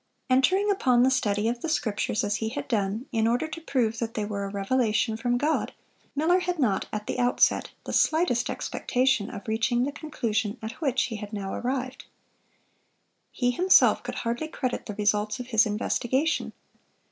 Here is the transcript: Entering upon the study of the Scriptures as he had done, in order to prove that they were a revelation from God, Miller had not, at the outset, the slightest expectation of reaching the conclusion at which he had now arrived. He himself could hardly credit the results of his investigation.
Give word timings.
Entering 0.31 0.71
upon 0.71 1.03
the 1.03 1.11
study 1.11 1.47
of 1.47 1.61
the 1.61 1.69
Scriptures 1.69 2.23
as 2.23 2.37
he 2.37 2.49
had 2.49 2.67
done, 2.67 3.05
in 3.11 3.27
order 3.27 3.47
to 3.47 3.61
prove 3.61 3.99
that 3.99 4.15
they 4.15 4.25
were 4.25 4.45
a 4.45 4.49
revelation 4.49 5.15
from 5.15 5.37
God, 5.37 5.73
Miller 6.15 6.39
had 6.39 6.57
not, 6.57 6.87
at 6.91 7.05
the 7.05 7.19
outset, 7.19 7.69
the 7.85 7.93
slightest 7.93 8.49
expectation 8.49 9.29
of 9.29 9.47
reaching 9.47 9.83
the 9.83 9.91
conclusion 9.91 10.57
at 10.59 10.81
which 10.81 11.03
he 11.03 11.17
had 11.17 11.31
now 11.31 11.53
arrived. 11.53 12.05
He 13.31 13.51
himself 13.51 14.01
could 14.01 14.15
hardly 14.15 14.47
credit 14.47 14.87
the 14.87 14.95
results 14.95 15.39
of 15.39 15.45
his 15.49 15.67
investigation. 15.67 16.53